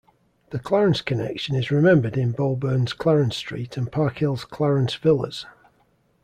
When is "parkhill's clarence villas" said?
3.91-5.45